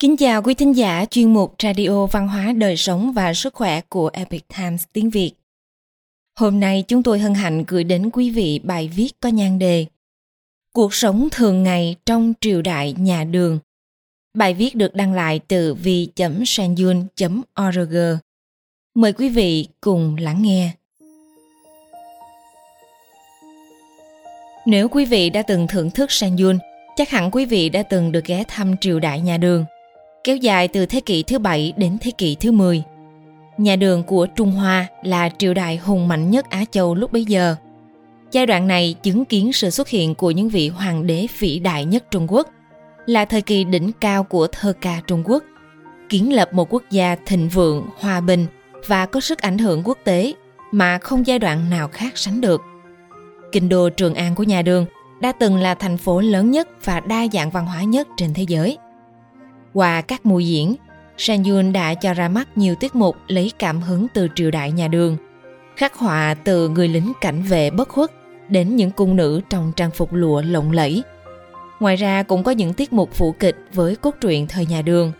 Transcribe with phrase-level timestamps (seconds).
[0.00, 3.80] Kính chào quý thính giả chuyên mục Radio Văn hóa Đời Sống và Sức Khỏe
[3.88, 5.32] của Epic Times tiếng Việt.
[6.38, 9.86] Hôm nay chúng tôi hân hạnh gửi đến quý vị bài viết có nhan đề
[10.74, 13.58] Cuộc sống thường ngày trong triều đại nhà đường.
[14.34, 17.96] Bài viết được đăng lại từ vi.sanyun.org.
[18.94, 20.70] Mời quý vị cùng lắng nghe.
[24.66, 26.58] Nếu quý vị đã từng thưởng thức Sanyun,
[26.96, 29.64] chắc hẳn quý vị đã từng được ghé thăm triều đại nhà đường–
[30.24, 32.82] kéo dài từ thế kỷ thứ bảy đến thế kỷ thứ 10.
[33.58, 37.24] Nhà đường của Trung Hoa là triều đại hùng mạnh nhất Á Châu lúc bấy
[37.24, 37.56] giờ.
[38.32, 41.84] Giai đoạn này chứng kiến sự xuất hiện của những vị hoàng đế vĩ đại
[41.84, 42.48] nhất Trung Quốc,
[43.06, 45.44] là thời kỳ đỉnh cao của thơ ca Trung Quốc,
[46.08, 48.46] kiến lập một quốc gia thịnh vượng, hòa bình
[48.86, 50.32] và có sức ảnh hưởng quốc tế
[50.72, 52.60] mà không giai đoạn nào khác sánh được.
[53.52, 54.86] Kinh đô Trường An của nhà đường
[55.20, 58.42] đã từng là thành phố lớn nhất và đa dạng văn hóa nhất trên thế
[58.48, 58.78] giới–
[59.72, 60.74] qua các mùa diễn,
[61.16, 64.72] Sang Yun đã cho ra mắt nhiều tiết mục lấy cảm hứng từ triều đại
[64.72, 65.16] nhà đường,
[65.76, 68.10] khắc họa từ người lính cảnh vệ bất khuất
[68.48, 71.02] đến những cung nữ trong trang phục lụa lộng lẫy.
[71.80, 75.12] Ngoài ra cũng có những tiết mục phụ kịch với cốt truyện thời nhà đường,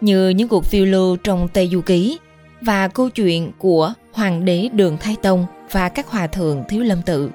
[0.00, 2.18] như những cuộc phiêu lưu trong Tây Du Ký
[2.60, 7.02] và câu chuyện của Hoàng đế Đường Thái Tông và các hòa thượng Thiếu Lâm
[7.02, 7.30] Tự.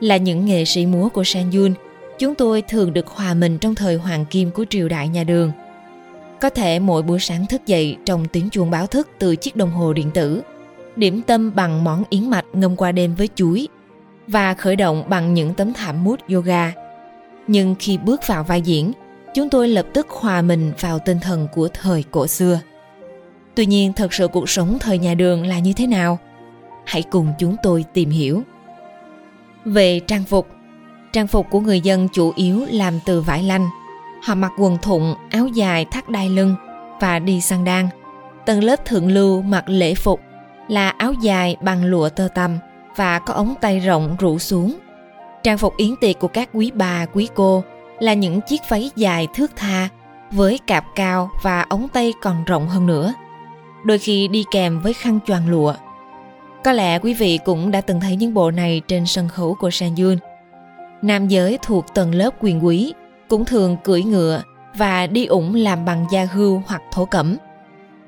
[0.00, 1.74] Là những nghệ sĩ múa của Sang Yun
[2.22, 5.52] chúng tôi thường được hòa mình trong thời hoàng kim của triều đại nhà đường.
[6.40, 9.70] Có thể mỗi buổi sáng thức dậy trong tiếng chuông báo thức từ chiếc đồng
[9.70, 10.42] hồ điện tử,
[10.96, 13.68] điểm tâm bằng món yến mạch ngâm qua đêm với chuối
[14.28, 16.72] và khởi động bằng những tấm thảm mút yoga.
[17.46, 18.92] Nhưng khi bước vào vai diễn,
[19.34, 22.60] chúng tôi lập tức hòa mình vào tinh thần của thời cổ xưa.
[23.54, 26.18] Tuy nhiên, thật sự cuộc sống thời nhà đường là như thế nào?
[26.84, 28.42] Hãy cùng chúng tôi tìm hiểu.
[29.64, 30.48] Về trang phục,
[31.12, 33.68] Trang phục của người dân chủ yếu làm từ vải lanh.
[34.22, 36.54] Họ mặc quần thụng, áo dài thắt đai lưng
[37.00, 37.88] và đi sang đan.
[38.46, 40.20] Tầng lớp thượng lưu mặc lễ phục
[40.68, 42.58] là áo dài bằng lụa tơ tằm
[42.96, 44.78] và có ống tay rộng rủ xuống.
[45.42, 47.64] Trang phục yến tiệc của các quý bà, quý cô
[47.98, 49.88] là những chiếc váy dài thước tha
[50.30, 53.14] với cạp cao và ống tay còn rộng hơn nữa.
[53.84, 55.74] Đôi khi đi kèm với khăn choàng lụa.
[56.64, 59.70] Có lẽ quý vị cũng đã từng thấy những bộ này trên sân khấu của
[59.70, 60.18] San Yun–
[61.02, 62.94] Nam giới thuộc tầng lớp quyền quý
[63.28, 64.42] cũng thường cưỡi ngựa
[64.74, 67.36] và đi ủng làm bằng da hươu hoặc thổ cẩm.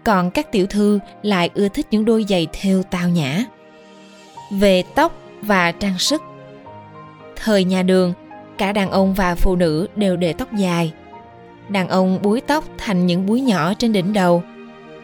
[0.05, 3.45] Còn các tiểu thư lại ưa thích những đôi giày thêu tao nhã.
[4.51, 5.13] Về tóc
[5.43, 6.23] và trang sức
[7.37, 8.13] Thời nhà đường,
[8.59, 10.93] cả đàn ông và phụ nữ đều để tóc dài.
[11.69, 14.43] Đàn ông búi tóc thành những búi nhỏ trên đỉnh đầu.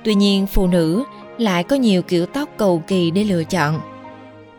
[0.05, 1.05] Tuy nhiên phụ nữ
[1.39, 3.81] lại có nhiều kiểu tóc cầu kỳ để lựa chọn.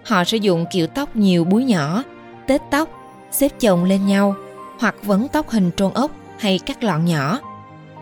[0.04, 2.04] Họ sử dụng kiểu tóc nhiều búi nhỏ,
[2.48, 2.90] tết tóc
[3.32, 4.36] xếp chồng lên nhau,
[4.80, 7.40] hoặc vấn tóc hình trôn ốc hay cắt lọn nhỏ.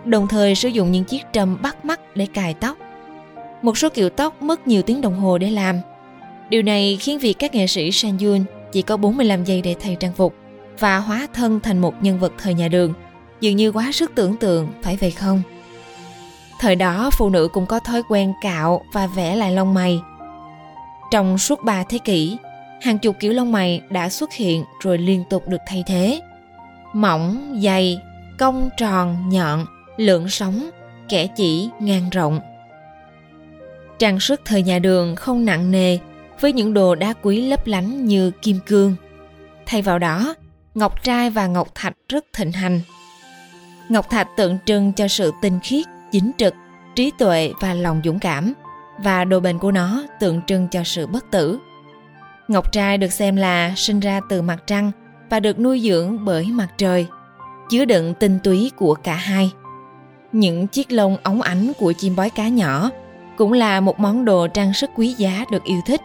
[0.05, 2.77] Đồng thời sử dụng những chiếc trâm bắt mắt để cài tóc.
[3.61, 5.75] Một số kiểu tóc mất nhiều tiếng đồng hồ để làm.
[6.49, 10.13] Điều này khiến việc các nghệ sĩ Sanjun chỉ có 45 giây để thay trang
[10.13, 10.35] phục
[10.79, 12.93] và hóa thân thành một nhân vật thời nhà đường,
[13.41, 15.41] dường như quá sức tưởng tượng, phải vậy không?
[16.59, 20.01] Thời đó, phụ nữ cũng có thói quen cạo và vẽ lại lông mày.
[21.11, 22.37] Trong suốt ba thế kỷ
[22.81, 26.21] hàng chục kiểu lông mày đã xuất hiện rồi liên tục được thay thế.
[26.93, 28.01] Mỏng, dày,
[28.37, 29.65] cong tròn, nhọn,
[29.97, 30.69] lượng sóng,
[31.09, 32.39] kẻ chỉ, ngang rộng.
[33.99, 35.97] Trang sức thời nhà đường không nặng nề
[36.39, 38.95] với những đồ đá quý lấp lánh như kim cương.
[39.65, 40.35] Thay vào đó,
[40.75, 42.81] ngọc trai và ngọc thạch rất thịnh hành.
[43.89, 46.53] Ngọc thạch tượng trưng cho sự tinh khiết, chính trực,
[46.95, 48.53] trí tuệ và lòng dũng cảm,
[48.97, 51.59] và đồ bền của nó tượng trưng cho sự bất tử.
[52.49, 54.91] Ngọc trai được xem là sinh ra từ mặt trăng
[55.29, 57.07] và được nuôi dưỡng bởi mặt trời,
[57.69, 59.51] chứa đựng tinh túy của cả hai.
[60.31, 62.89] Những chiếc lông óng ánh của chim bói cá nhỏ
[63.37, 66.01] cũng là một món đồ trang sức quý giá được yêu thích.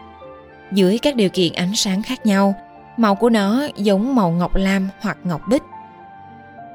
[0.72, 2.54] Dưới các điều kiện ánh sáng khác nhau,
[2.96, 5.62] màu của nó giống màu ngọc lam hoặc ngọc bích.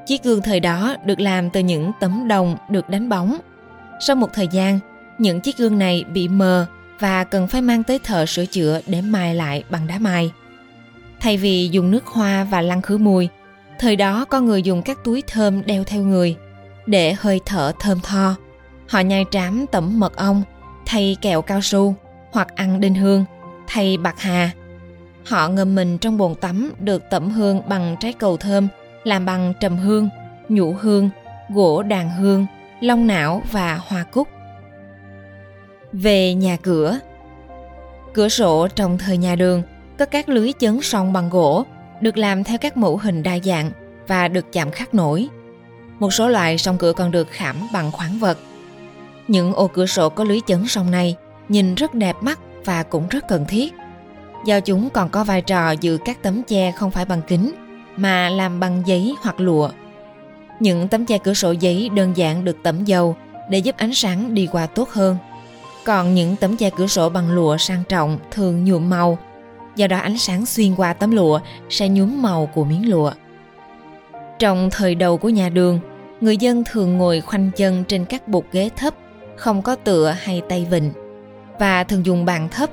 [0.06, 3.38] Chiếc gương thời đó được làm từ những tấm đồng được đánh bóng.
[4.00, 4.78] Sau một thời gian,
[5.18, 6.66] những chiếc gương này bị mờ
[7.00, 10.30] và cần phải mang tới thợ sửa chữa để mài lại bằng đá mài.
[11.20, 13.28] Thay vì dùng nước hoa và lăn khử mùi,
[13.78, 16.36] thời đó con người dùng các túi thơm đeo theo người
[16.86, 18.34] để hơi thở thơm tho.
[18.88, 20.42] Họ nhai trám tẩm mật ong,
[20.86, 21.94] thay kẹo cao su
[22.32, 23.24] hoặc ăn đinh hương,
[23.66, 24.50] thay bạc hà.
[25.26, 28.68] Họ ngâm mình trong bồn tắm được tẩm hương bằng trái cầu thơm
[29.04, 30.08] làm bằng trầm hương,
[30.48, 31.10] nhũ hương,
[31.48, 32.46] gỗ đàn hương,
[32.80, 34.28] long não và hoa cúc.
[35.92, 36.98] Về nhà cửa
[38.14, 39.62] Cửa sổ trong thời nhà đường
[39.98, 41.64] có các lưới chấn song bằng gỗ,
[42.00, 43.70] được làm theo các mẫu hình đa dạng
[44.06, 45.28] và được chạm khắc nổi.
[45.98, 48.38] Một số loại song cửa còn được khảm bằng khoáng vật.
[49.28, 51.16] Những ô cửa sổ có lưới chấn song này
[51.48, 53.74] nhìn rất đẹp mắt và cũng rất cần thiết.
[54.46, 57.52] Do chúng còn có vai trò giữ các tấm che không phải bằng kính,
[57.96, 59.70] mà làm bằng giấy hoặc lụa.
[60.60, 63.16] Những tấm che cửa sổ giấy đơn giản được tẩm dầu
[63.50, 65.16] để giúp ánh sáng đi qua tốt hơn.
[65.84, 69.18] Còn những tấm che cửa sổ bằng lụa sang trọng thường nhuộm màu,
[69.76, 71.40] do đó ánh sáng xuyên qua tấm lụa
[71.70, 73.12] sẽ nhuốm màu của miếng lụa.
[74.38, 75.80] Trong thời đầu của nhà đường,
[76.20, 78.94] người dân thường ngồi khoanh chân trên các bục ghế thấp,
[79.36, 80.92] không có tựa hay tay vịn,
[81.58, 82.70] và thường dùng bàn thấp.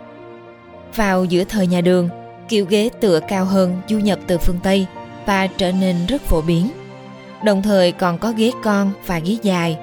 [0.96, 2.10] Vào giữa thời nhà đường,
[2.50, 4.86] kiểu ghế tựa cao hơn du nhập từ phương Tây
[5.26, 6.70] và trở nên rất phổ biến.
[7.44, 9.78] Đồng thời còn có ghế con và ghế dài.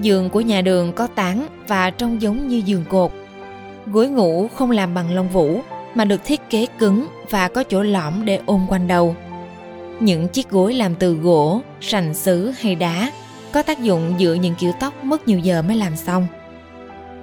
[0.00, 3.12] Giường của nhà đường có tán và trông giống như giường cột.
[3.86, 5.60] Gối ngủ không làm bằng lông vũ
[5.94, 9.16] mà được thiết kế cứng và có chỗ lõm để ôm quanh đầu.
[10.00, 13.12] Những chiếc gối làm từ gỗ, sành sứ hay đá
[13.52, 16.26] có tác dụng dựa những kiểu tóc mất nhiều giờ mới làm xong.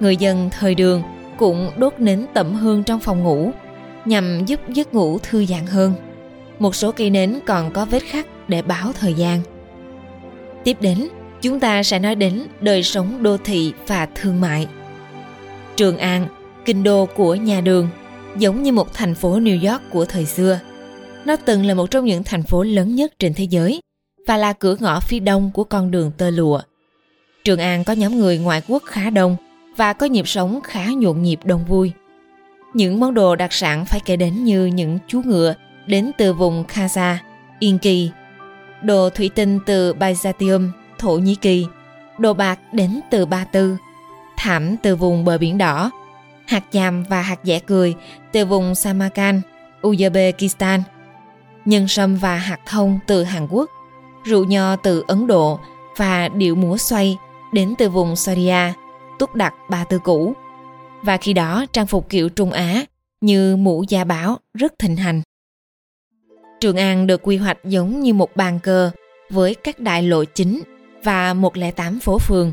[0.00, 1.02] Người dân thời đường
[1.36, 3.50] cũng đốt nến tẩm hương trong phòng ngủ
[4.04, 5.92] nhằm giúp giấc ngủ thư giãn hơn.
[6.58, 9.40] Một số cây nến còn có vết khắc để báo thời gian.
[10.64, 11.08] Tiếp đến,
[11.46, 14.66] chúng ta sẽ nói đến đời sống đô thị và thương mại.
[15.76, 16.26] Trường An,
[16.64, 17.88] kinh đô của nhà đường,
[18.38, 20.60] giống như một thành phố New York của thời xưa.
[21.24, 23.80] Nó từng là một trong những thành phố lớn nhất trên thế giới
[24.26, 26.60] và là cửa ngõ phía đông của con đường tơ lụa.
[27.44, 29.36] Trường An có nhóm người ngoại quốc khá đông
[29.76, 31.92] và có nhịp sống khá nhộn nhịp đông vui.
[32.74, 35.54] Những món đồ đặc sản phải kể đến như những chú ngựa
[35.86, 37.16] đến từ vùng Khaza,
[37.58, 38.10] Yên Kỳ,
[38.82, 41.66] đồ thủy tinh từ Byzantium, Thổ Nhĩ Kỳ,
[42.18, 43.76] đồ bạc đến từ Ba Tư,
[44.36, 45.90] thảm từ vùng bờ biển đỏ,
[46.46, 47.94] hạt chàm và hạt dẻ cười
[48.32, 49.42] từ vùng Samarkand,
[49.82, 50.80] Uzbekistan,
[51.64, 53.70] nhân sâm và hạt thông từ Hàn Quốc,
[54.24, 55.60] rượu nho từ Ấn Độ
[55.96, 57.16] và điệu múa xoay
[57.52, 58.72] đến từ vùng Soria,
[59.18, 60.32] túc đặc Ba Tư cũ.
[61.02, 62.84] Và khi đó trang phục kiểu Trung Á
[63.20, 65.22] như mũ da báo rất thịnh hành.
[66.60, 68.90] Trường An được quy hoạch giống như một bàn cờ
[69.30, 70.62] với các đại lộ chính
[71.06, 72.52] và 108 phố phường.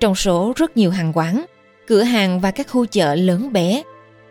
[0.00, 1.44] Trong số rất nhiều hàng quán,
[1.86, 3.82] cửa hàng và các khu chợ lớn bé,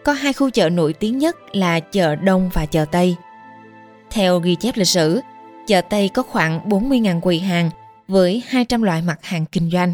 [0.03, 3.15] có hai khu chợ nổi tiếng nhất là chợ Đông và chợ Tây.
[4.11, 5.21] Theo ghi chép lịch sử,
[5.67, 7.69] chợ Tây có khoảng 40.000 quầy hàng
[8.07, 9.93] với 200 loại mặt hàng kinh doanh.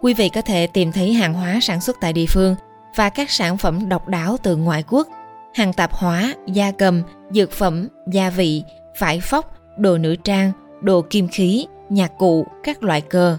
[0.00, 2.54] Quý vị có thể tìm thấy hàng hóa sản xuất tại địa phương
[2.96, 5.08] và các sản phẩm độc đáo từ ngoại quốc–
[5.54, 8.62] hàng tạp hóa, gia cầm, dược phẩm, gia vị,
[8.98, 10.52] vải phóc, đồ nữ trang,
[10.82, 13.36] đồ kim khí, nhạc cụ, các loại cơ.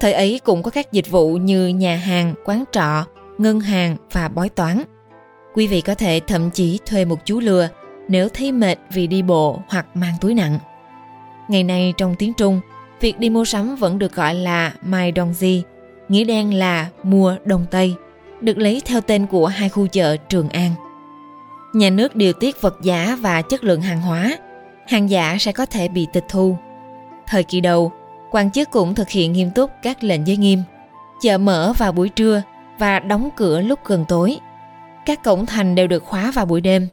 [0.00, 3.04] Thời ấy cũng có các dịch vụ như nhà hàng, quán trọ,
[3.38, 4.82] ngân hàng và bói toán.
[5.54, 7.68] Quý vị có thể thậm chí thuê một chú lừa
[8.08, 10.58] nếu thấy mệt vì đi bộ hoặc mang túi nặng.
[11.48, 12.60] Ngày nay trong tiếng Trung,
[13.00, 15.62] việc đi mua sắm vẫn được gọi là Mai Dongji,
[16.08, 17.94] nghĩa đen là mua Đông Tây,
[18.40, 20.74] được lấy theo tên của hai khu chợ Trường An
[21.72, 24.38] nhà nước điều tiết vật giá và chất lượng hàng hóa,
[24.86, 26.56] hàng giả sẽ có thể bị tịch thu.
[27.32, 27.92] Thời kỳ đầu,
[28.30, 30.62] quan chức cũng thực hiện nghiêm túc các lệnh giới nghiêm,
[31.22, 32.42] chợ mở vào buổi trưa
[32.78, 34.38] và đóng cửa lúc gần tối.
[35.06, 36.88] Các cổng thành đều được khóa vào buổi đêm.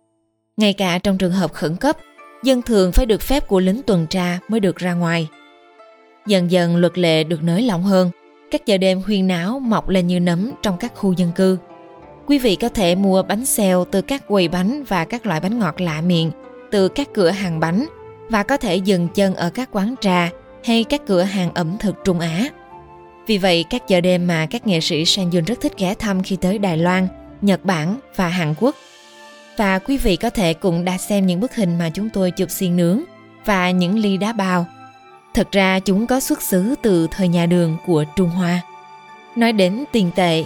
[0.58, 1.98] Ngay cả trong trường hợp khẩn cấp,
[2.44, 5.28] dân thường phải được phép của lính tuần tra mới được ra ngoài.
[6.28, 8.12] Dần dần luật lệ được nới lỏng hơn,
[8.52, 11.58] các chợ đêm huyên náo mọc lên như nấm trong các khu dân cư–
[12.30, 15.60] Quý vị có thể mua bánh xèo từ các quầy bánh và các loại bánh
[15.60, 16.32] ngọt lạ miệng
[16.72, 17.86] từ các cửa hàng bánh
[18.30, 20.30] và có thể dừng chân ở các quán trà
[20.66, 22.50] hay các cửa hàng ẩm thực Trung Á.
[23.28, 26.24] Vì vậy, các chợ đêm mà các nghệ sĩ Sang Jun rất thích ghé thăm
[26.24, 27.08] khi tới Đài Loan,
[27.42, 28.76] Nhật Bản và Hàn Quốc.
[29.58, 32.50] Và quý vị có thể cùng đã xem những bức hình mà chúng tôi chụp
[32.52, 33.02] xiên nướng
[33.46, 34.66] và những ly đá bào.
[35.34, 38.62] Thật ra chúng có xuất xứ từ thời nhà đường của Trung Hoa.
[39.36, 40.44] Nói đến tiền tệ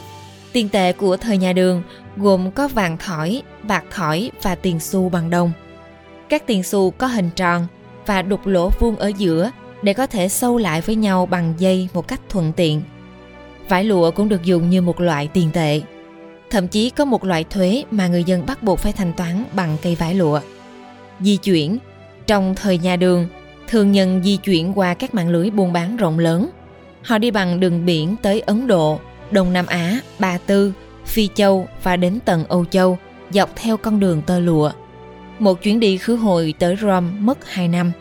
[0.53, 1.83] Tiền tệ của thời nhà Đường
[2.17, 5.51] gồm có vàng thỏi, bạc thỏi và tiền xu bằng đồng.
[6.33, 7.67] Các tiền xu có hình tròn
[8.05, 11.87] và đục lỗ vuông ở giữa để có thể sâu lại với nhau bằng dây
[11.93, 12.81] một cách thuận tiện.
[13.69, 15.81] Vải lụa cũng được dùng như một loại tiền tệ.
[16.49, 19.77] Thậm chí có một loại thuế mà người dân bắt buộc phải thanh toán bằng
[19.81, 20.39] cây vải lụa.
[21.19, 21.77] Di chuyển
[22.27, 23.27] Trong thời nhà đường,
[23.67, 26.49] thường nhân di chuyển qua các mạng lưới buôn bán rộng lớn.
[27.03, 28.99] Họ đi bằng đường biển tới Ấn Độ,
[29.31, 30.73] Đông Nam Á, Ba Tư,
[31.05, 32.97] Phi Châu và đến tận Âu Châu
[33.31, 34.71] dọc theo con đường tơ lụa.
[35.43, 37.91] Một chuyến đi khứ hồi tới Rome mất 2 năm.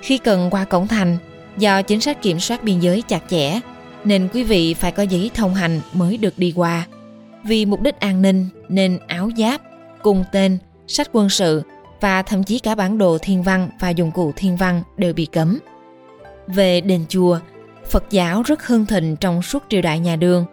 [0.00, 1.18] Khi cần qua cổng thành,
[1.56, 3.60] do chính sách kiểm soát biên giới chặt chẽ,
[4.04, 6.86] nên quý vị phải có giấy thông hành mới được đi qua.
[7.44, 9.60] Vì mục đích an ninh nên áo giáp,
[10.02, 11.62] cung tên, sách quân sự
[12.00, 15.26] và thậm chí cả bản đồ thiên văn và dụng cụ thiên văn đều bị
[15.26, 15.58] cấm.
[16.46, 17.38] Về đền chùa,
[17.90, 20.44] Phật giáo rất hưng thịnh trong suốt triều đại nhà Đường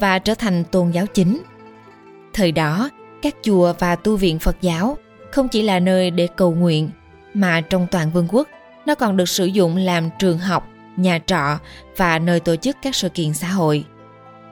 [0.00, 1.42] và trở thành tôn giáo chính.
[2.32, 2.90] Thời đó,
[3.22, 4.96] các chùa và tu viện Phật giáo
[5.30, 6.90] không chỉ là nơi để cầu nguyện
[7.34, 8.48] mà trong toàn vương quốc
[8.86, 11.58] nó còn được sử dụng làm trường học, nhà trọ
[11.96, 13.84] và nơi tổ chức các sự kiện xã hội.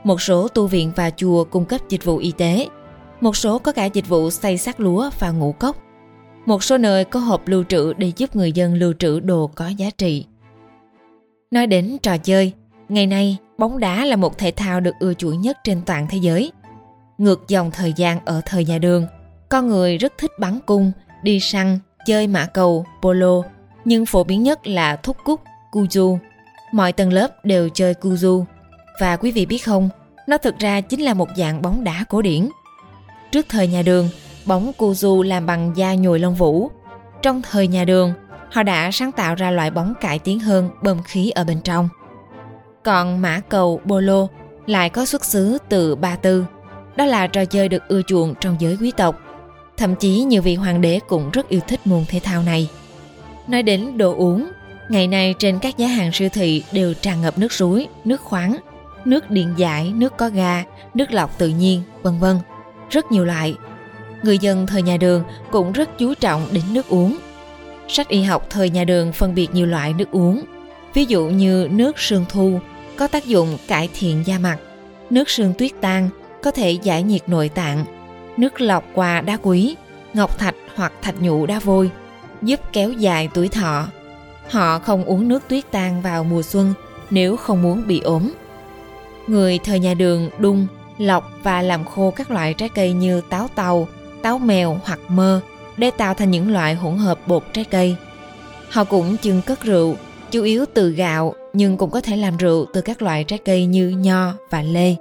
[0.04, 2.68] Một số tu viện và chùa cung cấp dịch vụ y tế,
[3.20, 5.76] một số có cả dịch vụ xây xác lúa và ngũ cốc.
[6.46, 9.68] Một số nơi có hộp lưu trữ để giúp người dân lưu trữ đồ có
[9.68, 10.26] giá trị.
[11.50, 12.52] Nói đến trò chơi,
[12.88, 16.18] ngày nay bóng đá là một thể thao được ưa chuộng nhất trên toàn thế
[16.18, 16.52] giới.
[17.18, 19.06] Ngược dòng thời gian ở thời nhà đường,
[19.48, 23.42] con người rất thích bắn cung, đi săn, chơi mã cầu, polo,
[23.84, 25.40] nhưng phổ biến nhất là thúc cúc,
[25.72, 26.18] cuju.
[26.72, 28.44] Mọi tầng lớp đều chơi cuju.
[29.00, 29.88] Và quý vị biết không,
[30.26, 32.48] nó thực ra chính là một dạng bóng đá cổ điển.
[33.30, 34.08] Trước thời nhà đường,
[34.46, 36.70] bóng cuju làm bằng da nhồi lông vũ.
[37.22, 38.12] Trong thời nhà đường,
[38.50, 41.88] họ đã sáng tạo ra loại bóng cải tiến hơn bơm khí ở bên trong.
[42.84, 44.26] Còn mã cầu polo
[44.66, 46.44] lại có xuất xứ từ Ba Tư.
[46.96, 49.16] Đó là trò chơi được ưa chuộng trong giới quý tộc.
[49.78, 52.68] Thậm chí nhiều vị hoàng đế cũng rất yêu thích môn thể thao này.
[53.48, 54.48] Nói đến đồ uống,
[54.88, 58.56] ngày nay trên các giá hàng siêu thị đều tràn ngập nước suối, nước khoáng,
[59.04, 62.38] nước điện giải, nước có ga, nước lọc tự nhiên, vân vân.
[62.90, 63.54] Rất nhiều loại.
[64.22, 67.18] Người dân thời nhà đường cũng rất chú trọng đến nước uống
[67.88, 70.44] Sách y học thời nhà đường phân biệt nhiều loại nước uống,
[70.94, 72.58] ví dụ như nước sương thu
[72.96, 74.58] có tác dụng cải thiện da mặt,
[75.10, 76.08] nước sương tuyết tan
[76.42, 77.84] có thể giải nhiệt nội tạng,
[78.38, 79.76] nước lọc qua đá quý,
[80.14, 81.90] ngọc thạch hoặc thạch nhũ đá vôi,
[82.42, 83.86] giúp kéo dài tuổi thọ.
[84.50, 86.74] Họ không uống nước tuyết tan vào mùa xuân
[87.10, 88.32] nếu không muốn bị ốm.
[89.26, 90.66] Người thời nhà đường đun,
[90.98, 93.88] lọc và làm khô các loại trái cây như táo tàu,
[94.22, 95.40] táo mèo hoặc mơ
[95.76, 97.96] để tạo thành những loại hỗn hợp bột trái cây.
[98.70, 99.96] Họ cũng chưng cất rượu,
[100.30, 103.66] chủ yếu từ gạo nhưng cũng có thể làm rượu từ các loại trái cây
[103.66, 104.94] như nho và lê.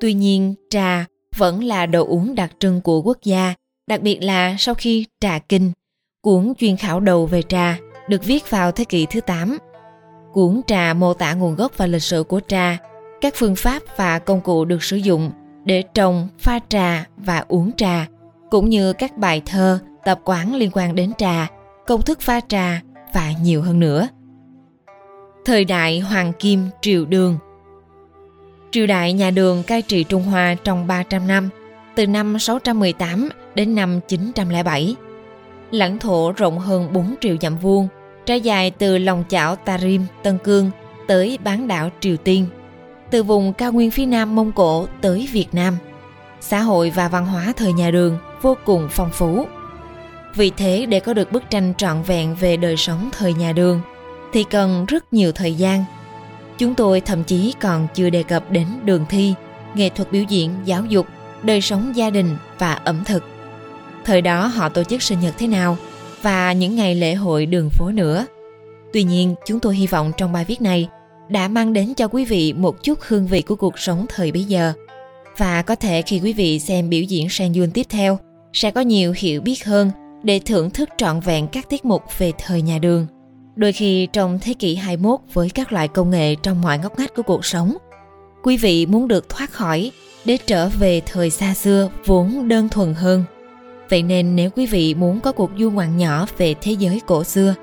[0.00, 3.54] Tuy nhiên, trà vẫn là đồ uống đặc trưng của quốc gia,
[3.88, 5.72] đặc biệt là sau khi Trà Kinh,
[6.22, 7.78] cuốn chuyên khảo đầu về trà,
[8.08, 9.58] được viết vào thế kỷ thứ 8.
[10.32, 12.78] Cuốn trà mô tả nguồn gốc và lịch sử của trà,
[13.20, 15.30] các phương pháp và công cụ được sử dụng
[15.64, 18.06] để trồng, pha trà và uống trà,
[18.50, 21.46] cũng như các bài thơ, tập quán liên quan đến trà,
[21.86, 24.08] công thức pha trà và nhiều hơn nữa.
[25.44, 27.38] Thời đại Hoàng Kim Triều Đường
[28.76, 31.48] Triều đại nhà Đường cai trị Trung Hoa trong 300 năm,
[31.94, 34.96] từ năm 618 đến năm 907.
[35.70, 37.88] Lãnh thổ rộng hơn 4 triệu dặm vuông,
[38.26, 40.70] trải dài từ lòng chảo Tarim, Tân Cương
[41.08, 42.46] tới bán đảo Triều Tiên,
[43.10, 45.76] từ vùng cao nguyên phía nam Mông Cổ tới Việt Nam.
[46.40, 49.46] Xã hội và văn hóa thời nhà Đường vô cùng phong phú.
[50.34, 53.80] Vì thế để có được bức tranh trọn vẹn về đời sống thời nhà Đường
[54.32, 55.84] thì cần rất nhiều thời gian.
[56.58, 59.34] Chúng tôi thậm chí còn chưa đề cập đến đường thi,
[59.74, 61.06] nghệ thuật biểu diễn, giáo dục,
[61.42, 63.24] đời sống gia đình và ẩm thực.
[64.04, 65.76] Thời đó họ tổ chức sinh nhật thế nào
[66.22, 68.26] và những ngày lễ hội đường phố nữa.
[68.92, 70.88] Tuy nhiên, chúng tôi hy vọng trong bài viết này
[71.28, 74.44] đã mang đến cho quý vị một chút hương vị của cuộc sống thời bấy
[74.44, 74.72] giờ.
[75.36, 78.18] Và có thể khi quý vị xem biểu diễn San Yun tiếp theo,
[78.52, 79.90] sẽ có nhiều hiểu biết hơn
[80.22, 83.06] để thưởng thức trọn vẹn các tiết mục về thời nhà đường.
[83.56, 87.14] Đôi khi trong thế kỷ 21 với các loại công nghệ trong mọi ngóc ngách
[87.14, 87.76] của cuộc sống,
[88.42, 89.92] quý vị muốn được thoát khỏi
[90.24, 93.24] để trở về thời xa xưa vốn đơn thuần hơn.
[93.90, 97.24] Vậy nên nếu quý vị muốn có cuộc du ngoạn nhỏ về thế giới cổ
[97.24, 97.54] xưa,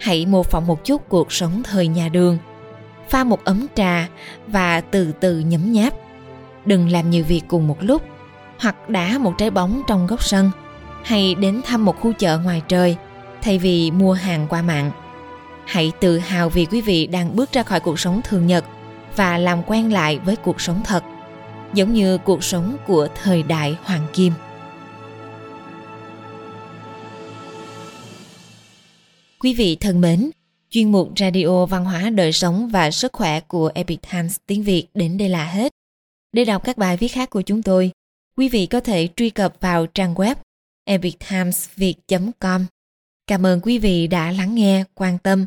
[0.00, 2.38] hãy mô phỏng một chút cuộc sống thời nhà đường.
[3.08, 4.08] Pha một ấm trà
[4.46, 5.94] và từ từ nhấm nháp.
[6.64, 8.02] Đừng làm nhiều việc cùng một lúc
[8.58, 10.50] hoặc đá một trái bóng trong góc sân
[11.04, 12.96] hay đến thăm một khu chợ ngoài trời
[13.42, 14.90] thay vì mua hàng qua mạng
[15.66, 18.64] hãy tự hào vì quý vị đang bước ra khỏi cuộc sống thường nhật
[19.16, 21.04] và làm quen lại với cuộc sống thật
[21.74, 24.32] giống như cuộc sống của thời đại hoàng kim
[29.40, 30.30] quý vị thân mến
[30.70, 34.86] chuyên mục radio văn hóa đời sống và sức khỏe của epic times tiếng việt
[34.94, 35.72] đến đây là hết
[36.32, 37.90] để đọc các bài viết khác của chúng tôi
[38.36, 40.34] quý vị có thể truy cập vào trang web
[40.84, 42.66] epictimesviet.com.
[43.26, 45.46] Cảm ơn quý vị đã lắng nghe, quan tâm